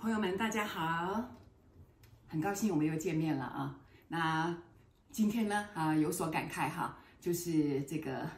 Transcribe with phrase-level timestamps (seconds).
[0.00, 1.22] 朋友们，大家好，
[2.26, 3.76] 很高兴我们又见面了啊。
[4.08, 4.56] 那
[5.10, 8.28] 今天呢，啊，有所感慨哈，就是这个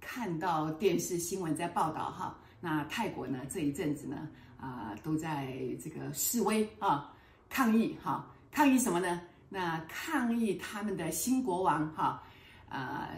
[0.00, 7.12] 看到电视新闻在报道哈，那泰国呢这一阵子呢，啊，都在这个示威啊，
[7.48, 9.20] 抗议哈，抗议什么呢？
[9.48, 12.22] 那抗议他们的新国王哈，
[12.68, 13.08] 呃，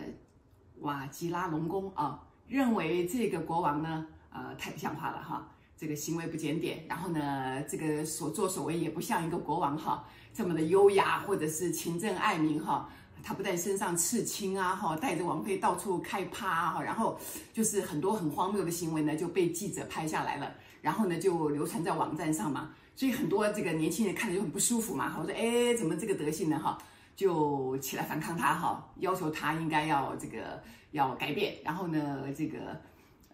[0.80, 5.48] 瓦吉拉隆功啊，认为这个国王呢，呃，太不像话了哈。
[5.77, 12.88] 这个行为不检点，然后呢，这个所作所为也不像一个国王哈这么的优雅，或者是勤政爱民哈。
[13.23, 17.19] 他不但身上刺青啊哈，带着王妃到处开趴啊，然后
[17.52, 20.52] 就是很多很荒谬的行为呢就被记者拍下来了，
[20.83, 22.71] 然后呢就流传在网站上嘛。
[22.96, 25.16] 所以很多这个年轻人看着就很不舒服嘛。
[25.19, 26.77] 我说哎，怎么这个德性呢哈？
[27.18, 30.62] 就起来反抗他哈，要求他应该要这个
[30.93, 32.59] 要改变，然后呢这个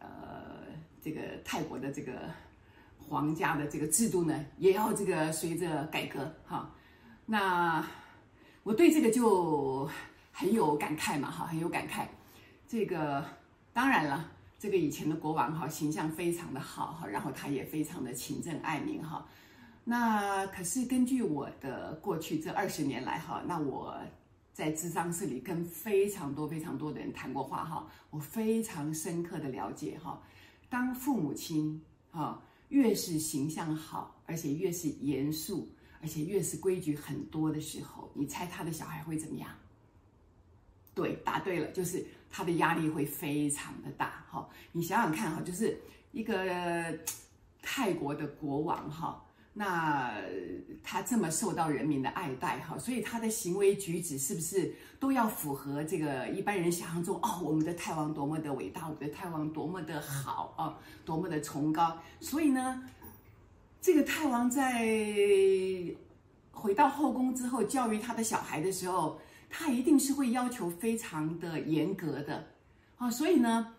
[0.00, 0.08] 呃。
[1.04, 2.12] 这个泰国的这个
[2.96, 6.70] 皇家的这个制度呢，也要这个随着改革哈。
[7.26, 7.84] 那
[8.62, 9.86] 我对这个就
[10.32, 12.06] 很有感慨嘛哈，很有感慨。
[12.66, 13.22] 这个
[13.74, 19.26] 当然了，这个以前的国王哈形象非常的好哈，然后他也非常的勤政爱民哈。
[19.86, 23.94] 那可是根据我的过去这二十年来哈，那我
[24.54, 30.22] 在咨商室里跟非常多非常多的人谈过话哈，我非常深刻的了解哈。
[30.70, 35.68] 当父母亲哈，越是形象好，而且越是严肃，
[36.00, 39.50] 而且越是规矩很多的时候，你猜他的小孩会怎么样？
[40.94, 44.24] 对，答对了，就是他的压力会非常的大。
[44.30, 45.78] 哈，你想想看哈，就是
[46.12, 46.98] 一个
[47.60, 49.20] 泰国的国王哈。
[49.56, 50.12] 那
[50.82, 57.40] 他这么受到人民的爱戴哈，所以他的行为举止是不是都要符合这个一般人想象中哦？
[57.40, 61.96] 我们的泰王多么的伟大，我们的泰王多么的好啊，多么的崇高。
[62.18, 62.82] 所以呢，
[63.80, 64.84] 这个泰王在
[66.50, 72.44] 回到后宫之后教育他的小孩的时候，他一定是会要求非常的严格的
[72.96, 73.08] 啊。
[73.08, 73.73] 所以呢。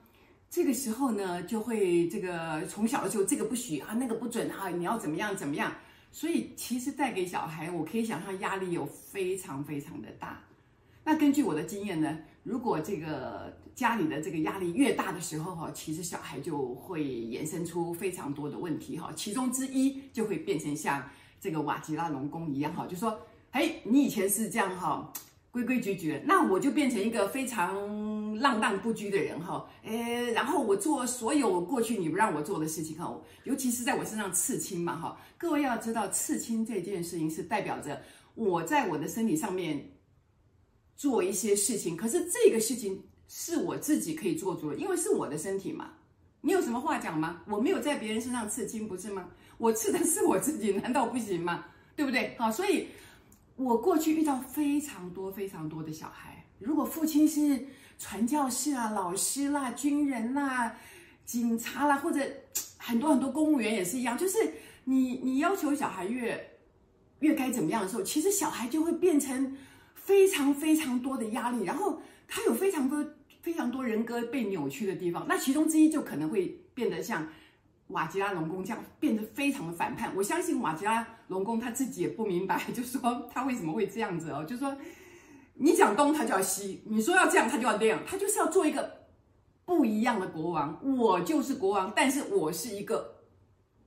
[0.56, 5.70] 这个时候呢，就会这个从小的时候，这个不许啊，那个不准啊，你要怎么样怎么样。
[6.14, 10.42] 所以其实带给小孩，我可以想象压力有非常非常的大。
[11.04, 19.12] 那根据我的经验呢，如果这个家里的这个压力越大的时候哈，其实小孩就会衍生出非常多的问题哈。
[19.14, 21.06] 其中之一就会变成像
[21.42, 23.20] 这个瓦吉拉隆功一样哈，就说，
[23.52, 25.12] 哎，你以前是这样哈。
[25.52, 27.74] 规规矩矩，那我就变成一个非常
[28.40, 38.02] 浪荡不羁的人哈，诶，然后我做所有过去你不让我做的事情哈，尤其是在我身上刺青嘛哈，各位要知道刺青这件事情是代表着
[38.34, 39.84] 我在我的身体上面
[40.96, 45.94] 做一些事情，可是这个事情是我自己可以做主的，因为是我的身体嘛，
[46.42, 47.42] 你有什么话讲吗？
[47.48, 49.30] 我没有在别人身上刺青，不是吗？
[49.58, 51.66] 我刺的是我自己，难道不行吗？
[51.96, 52.36] 对不对？
[52.38, 52.88] 好，所以。
[53.58, 57.66] 我过去遇到非常多非常多的小孩，如果父亲是
[57.98, 60.76] 传教士啊、老师啦、军人啦、
[61.26, 62.22] 警察啦，或者
[62.78, 64.38] 很多很多公务员也是一样，就是
[64.86, 66.58] 你你要求小孩越
[67.20, 69.58] 越该怎么样的时候，其实小孩就会变成
[69.94, 73.06] 非常非常多的压力，然后他有非常多
[73.42, 77.28] 非常多人格被扭曲的地方，那其中之一就可能会变得像。
[77.90, 84.76] 瓦吉拉隆功这样变得非常的反叛，我相信瓦吉拉隆功他自己也不明白，就说他为什么会这样子哦，就说
[85.58, 89.08] 你讲东他就要西，你说要这样他就要那样，他就是要做一个
[89.66, 90.80] 不一样的国王。
[90.98, 93.24] 我就是国王，但是我是一个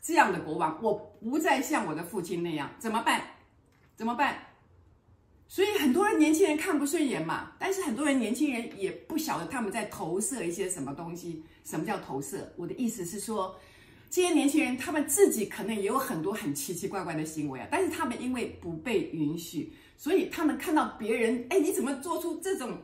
[0.01, 3.23] 这样的国王，我不再像我的父亲那样，怎么办？
[3.97, 4.39] 怎么办？
[5.47, 11.45] 所以很多人年轻人看不顺眼嘛，但是很多人年轻人也不晓得他们在投射一些什么东西。
[11.65, 12.53] 什么叫投射？
[12.57, 13.55] 我的意思是说。
[14.11, 22.79] 这些年轻人，他们自己可能也有很多很奇奇怪怪的行为啊，但是他们因为不被允许，所以他们看到别人，哎，你怎么做出这种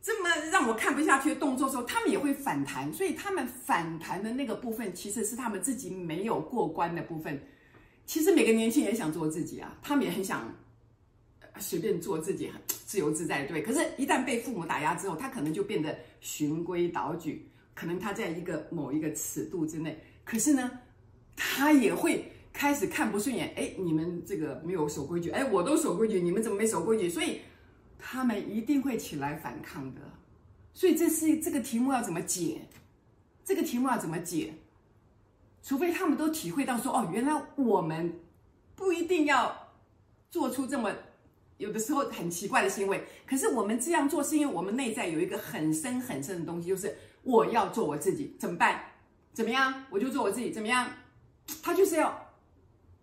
[0.00, 2.90] 这么让我看不下去的动作时候，他们也会反弹。
[2.92, 7.40] 所以他们反弹的那个部分，其实是他们自己没有过关的部分。
[8.06, 10.54] 其实每个年轻人想做自己啊，他们也很想
[11.58, 12.48] 随便做自己，
[12.86, 13.60] 自由自在，对。
[13.60, 19.98] 可是，一旦被父母打压之后，他可能就变得循规蹈矩，可能他在一个某一个尺度之内。
[20.28, 20.70] 可是呢，
[21.34, 27.08] 他也会开始看不顺眼，哎，你们这个没有守规矩，哎，我都守规矩，你们怎么没守规矩？
[27.08, 27.40] 所以
[27.98, 30.02] 他们一定会起来反抗的。
[30.74, 32.60] 所以这是这个题目要怎么解？
[33.42, 34.52] 这个题目要怎么解？
[35.62, 38.20] 除非他们都体会到说，哦，原来我们
[38.76, 39.70] 不一定要
[40.30, 40.92] 做出这么
[41.56, 43.02] 有的时候很奇怪的行为。
[43.26, 48.82] 可是我们这样做，是因为我们内在有一个很深很深的东西，就是我要做我自己，怎么办？
[49.38, 49.84] 怎么样？
[49.88, 50.90] 我就做我自己，怎么样？
[51.62, 52.34] 他就是要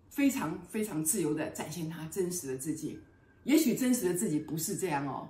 [0.10, 3.00] 非常非常自由的展现他真实的自己。
[3.46, 5.30] 也许真实的自己不是这样哦，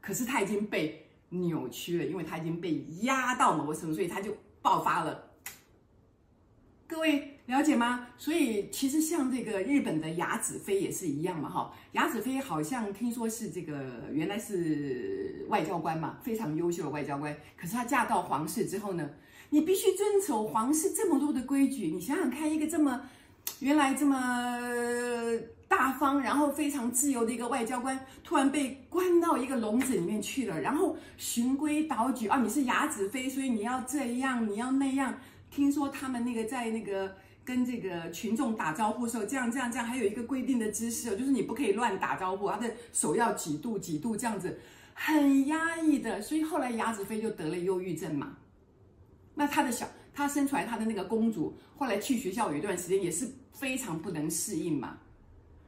[0.00, 5.30] 可是他已经被扭曲了，因为他已经被压到某个程度，所以他就爆发了。
[6.88, 8.08] 各位了解吗？
[8.18, 11.72] 所以其实像这个日本的雅子妃也是一样嘛，哈。
[11.92, 17.32] 雅子妃好像听说是这个原来是外交官嘛，非常优秀的外交官。
[17.56, 19.08] 可是她嫁到皇室之后呢，
[19.50, 21.88] 你必须遵守皇室这么多的规矩。
[21.88, 23.00] 你想想看，一个这么
[23.60, 24.16] 原来这么
[25.68, 35.14] 大方，然后非常自由的一个外交官，突然被关到一个笼子里面去了，然后循规蹈矩啊，你是雅子妃，所以你要这样，你要那样。
[35.50, 37.14] 听说他们那个在那个
[37.44, 44.58] 跟这个群众打招呼的时候，这样这样这样，还有一个规定的姿势，就是你不可以乱打招呼，他的手要几度几度这样子，
[44.94, 46.20] 很压抑的。
[46.20, 48.36] 所以后来雅子妃就得了忧郁症嘛。
[49.34, 54.98] 那他的小，他生出来他的那个公主，后来去学校有一段时间也是非常不能适应嘛。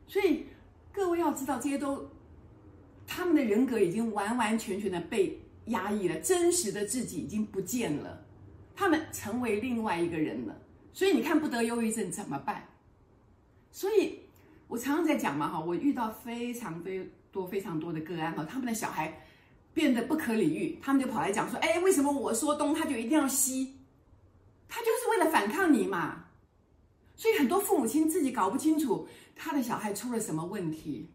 [0.07, 0.47] 所以
[0.93, 2.09] 各位要知道，这些都
[3.07, 8.25] 他们的人格已经完完全全的被压抑了，真实的自己已经不见了。
[8.75, 10.57] 他们成为另外一个人了，
[10.93, 12.69] 所以你看不得忧郁症怎么办？
[13.73, 14.21] 所以
[14.69, 19.26] 我常常在讲嘛，哈，我遇到非常非多非常多的个案哈，他们的小孩
[19.77, 23.77] 变得不可理喻，他们就跑来讲说，哎，为什么我说东他就一定要西？
[24.67, 26.25] 他就是为了反抗你嘛。
[27.15, 31.11] 所以很多父母亲自己搞不清楚他的小孩出了什么问题。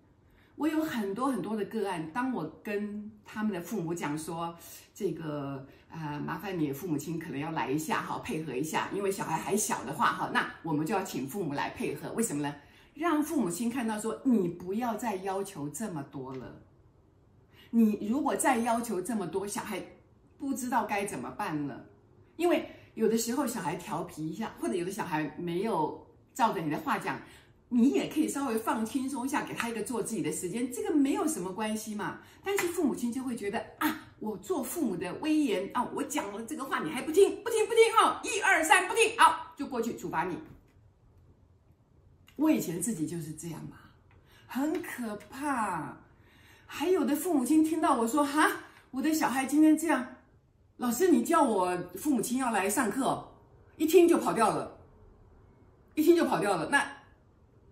[0.58, 4.56] 我有很多很多的个案，当我跟他们的父母讲说，
[4.94, 12.12] 这个呃，麻烦你父母亲可能要来一下哈，配合一下，因为小孩还小的话哈，那我们就要请父母来配合。
[12.12, 12.54] 为什么呢？
[12.94, 16.62] 让父母亲看到说，你不要再要求这么多了。
[17.72, 19.84] 你如果再要求这么多，小孩
[20.38, 21.84] 不知道该怎么办了。
[22.36, 27.20] 因为有的时候小孩调皮一下，或者有的小孩没有照着你的话讲。
[27.74, 32.20] 你也可以稍微放轻松一下，给他一个做自己的时间，这个没有什么关系嘛。
[32.44, 40.38] 但是父母亲就会觉得啊，我做父母的威严啊，我讲了这个话你还不听，不听不听哈，一二三不听，好，就过去处罚你。
[42.36, 43.78] 我以前自己就是这样嘛，
[44.48, 45.98] 很可怕。
[46.74, 48.50] 还有的父母亲听到我说哈，
[48.92, 50.08] 我的小孩今天这样，
[50.78, 53.28] 老师你叫我父母亲要来上课，
[53.76, 54.80] 一听就跑掉了，
[55.96, 56.82] 一听就跑掉了，那。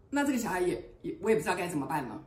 [0.09, 2.21] 那这个小孩也也我也不知道该怎么办呢，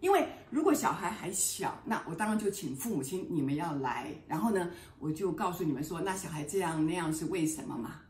[0.00, 4.68] 因为如果小孩还小，那我当然就请父母亲你们要来，然后呢，
[4.98, 8.00] 我就告诉你们说，那小孩这样那样是为什么嘛？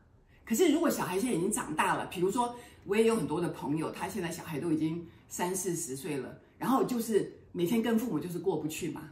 [0.47, 9.11] 可是如果小孩现在已经长大了，比如说我也有很多的朋友，他现在小孩都已经三四十岁了，然后就是每天跟父母就是过不去嘛，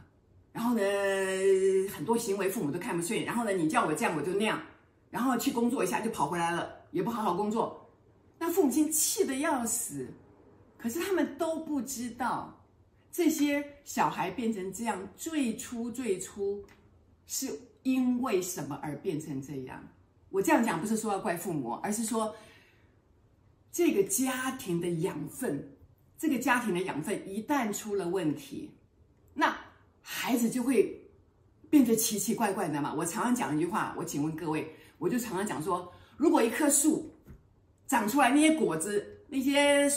[0.51, 0.81] 然后呢，
[1.95, 4.61] 很多行为父母都看不顺眼，然后呢，你叫我这样我就那样，
[5.09, 7.89] 然后去工作一下就跑回来了，也不好好工作。
[8.37, 10.09] 那父母亲气得要死，
[10.77, 12.61] 可是他们都不知道，
[13.09, 16.65] 这些小孩变成这样，最初最初
[17.25, 19.87] 是因为什么而变成这样？
[20.29, 22.35] 我这样讲不是说要怪父母，而是说
[23.71, 25.77] 这个家庭的养分，
[26.23, 28.71] 这个家庭的养分一旦出了问题，
[29.33, 29.53] 那
[30.01, 31.05] 孩子就会
[31.69, 32.93] 变得奇奇怪怪的嘛。
[32.93, 37.13] 我常常讲一句话，我请问各位，我就常常讲说，如果一棵树，
[37.87, 39.91] 长出来那些果子，那些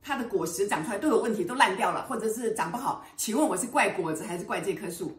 [0.00, 3.04] 它的果实长出来都有问题，都烂掉了，或者是长不好。
[3.16, 5.18] 请问我是怪果子还是怪这棵树？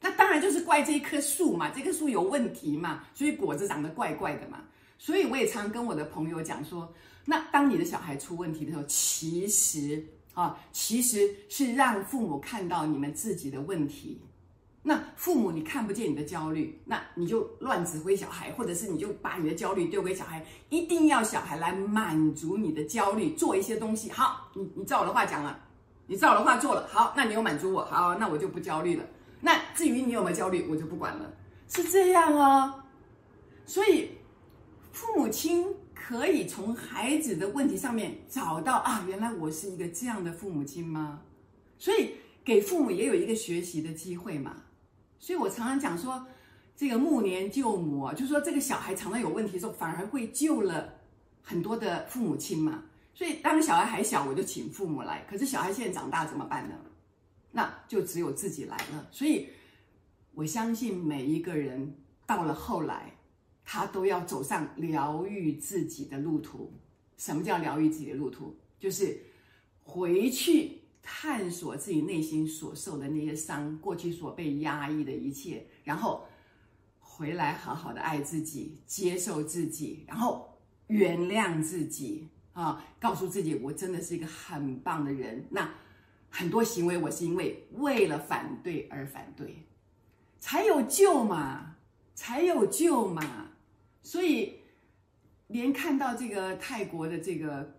[0.00, 4.62] 那当然就是怪这一棵树嘛，这棵树有问题嘛，所以果子长得怪怪的嘛。
[4.96, 6.90] 所以我也常跟我的朋友讲说，
[7.24, 14.20] 那当你的小孩出问题的时候，其实啊，其实是让父母看到你们自己的问题。
[14.82, 24.10] 那父母你看不见你的焦虑，那你就乱指挥小孩，或者是你就把你的焦虑丢给小孩，一定要小孩来满足你的焦虑，做一些东西。
[24.10, 25.60] 好，你你照我的话讲了，
[26.06, 29.04] 你照我的话做了，好，那你有满足我，好，那我就不焦虑了。
[29.42, 31.30] 那至于你有没有焦虑，我就不管了，
[31.68, 32.82] 是这样哦。
[33.66, 34.12] 所以
[34.92, 35.66] 父母亲
[36.10, 41.22] 可以从孩子的问题上面找到啊，原来我是一个这样的父母亲吗？
[41.78, 42.10] 所以
[42.44, 44.56] 给父母也有一个学习的机会嘛。
[45.20, 46.26] 所以我常常讲说，
[46.74, 50.94] 这个暮年救母，就是说这个小孩常常有问题的时候，反而会救了
[51.42, 52.82] 很多的父母亲嘛。
[53.14, 55.24] 所以当小孩还小，我就请父母来。
[55.30, 56.74] 可是小孩现在长大怎么办呢？
[57.52, 59.06] 那就只有自己来了。
[59.12, 59.46] 所以
[60.34, 61.94] 我相信每一个人
[62.26, 63.12] 到了后来，
[63.72, 66.72] 他都要走上疗愈自己的路途。
[67.16, 68.56] 什么叫疗愈自己的路途？
[68.80, 69.16] 就是
[69.84, 76.24] 回去探索自己内心所受的那些伤，过去所被压抑的一切，然后
[76.98, 80.58] 回来好好的爱自己，接受自己，然后
[80.88, 85.46] 原谅自己啊，告诉自己我真的是一个很棒的人。
[85.48, 85.72] 那
[86.28, 89.64] 很多行为我是因为为了反对而反对，
[90.40, 91.76] 才有救嘛，
[92.16, 93.46] 才有救嘛。
[94.02, 94.56] 所以
[95.48, 97.78] 连看到这个泰国的这个。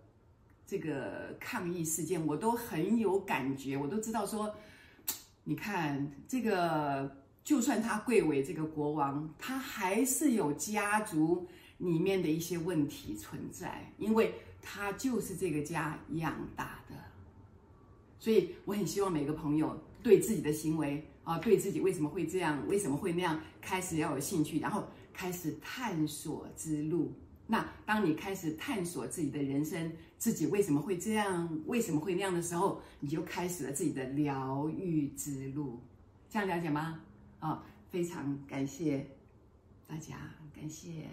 [0.64, 4.54] 这个抗议事件，我都很有感觉，我都知道说，
[5.44, 7.14] 你看这个，
[7.44, 16.96] 就算他贵为这个国王，他还是有家族里面的一些问题存在，因为他就是这个家养大的。
[18.18, 27.12] 所以我很希望每个朋友对自己的行为啊，对自己为什么会这样，为什么会那样，开始要有兴趣，然后开始探索之路。
[27.46, 35.80] 那当你开始探索自己的人生，自己为什么会这样，为什么会那样的时候，你就开始了自己的疗愈之路。
[36.30, 37.00] 这样了解吗？
[37.40, 39.06] 啊、非常感谢
[39.86, 40.16] 大家，
[40.54, 41.08] 感谢。